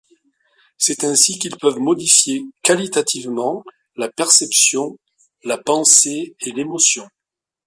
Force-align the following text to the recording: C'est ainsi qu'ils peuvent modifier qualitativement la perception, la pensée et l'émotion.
C'est 0.79 1.03
ainsi 1.03 1.37
qu'ils 1.37 1.55
peuvent 1.57 1.77
modifier 1.77 2.43
qualitativement 2.63 3.63
la 3.95 4.09
perception, 4.09 4.97
la 5.43 5.59
pensée 5.59 6.35
et 6.39 6.49
l'émotion. 6.51 7.05